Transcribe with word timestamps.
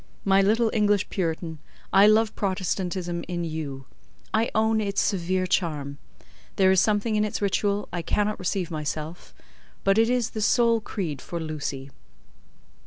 My 0.25 0.41
little 0.41 0.71
English 0.73 1.11
Puritan, 1.11 1.59
I 1.93 2.07
love 2.07 2.35
Protestantism 2.35 3.23
in 3.27 3.43
you. 3.43 3.85
I 4.33 4.49
own 4.55 4.81
its 4.81 4.99
severe 4.99 5.45
charm. 5.45 5.99
There 6.55 6.71
is 6.71 6.81
something 6.81 7.15
in 7.15 7.23
its 7.23 7.39
ritual 7.39 7.87
I 7.93 8.01
cannot 8.01 8.39
receive 8.39 8.71
myself, 8.71 9.31
but 9.83 9.99
it 9.99 10.09
is 10.09 10.31
the 10.31 10.41
sole 10.41 10.81
creed 10.81 11.21
for 11.21 11.39
'Lucy. 11.39 11.91